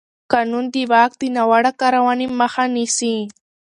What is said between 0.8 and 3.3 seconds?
واک د ناوړه کارونې مخه نیسي.